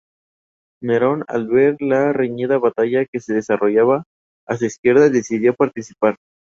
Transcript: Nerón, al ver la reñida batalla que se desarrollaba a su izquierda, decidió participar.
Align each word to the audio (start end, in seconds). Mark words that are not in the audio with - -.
Nerón, 0.81 1.25
al 1.27 1.47
ver 1.47 1.75
la 1.79 2.11
reñida 2.11 2.57
batalla 2.57 3.05
que 3.05 3.19
se 3.19 3.35
desarrollaba 3.35 4.05
a 4.47 4.57
su 4.57 4.65
izquierda, 4.65 5.11
decidió 5.11 5.53
participar. 5.53 6.17